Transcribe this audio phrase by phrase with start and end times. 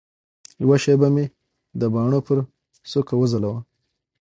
[0.63, 1.25] یوه شېبه مي
[1.79, 2.37] د باڼو پر
[2.89, 3.59] څوکه وځلوه